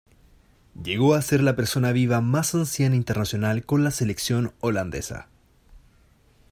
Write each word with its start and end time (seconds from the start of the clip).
Llegó 0.83 1.13
a 1.13 1.21
ser 1.21 1.41
la 1.43 1.55
persona 1.55 1.91
viva 1.91 2.21
más 2.21 2.55
anciana 2.55 2.95
internacional 2.95 3.67
con 3.67 3.83
la 3.83 3.91
selección 3.91 4.51
holandesa. 4.59 5.27